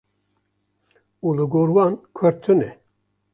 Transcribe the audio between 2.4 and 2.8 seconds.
tune.